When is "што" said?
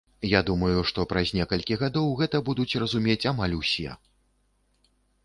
0.91-1.03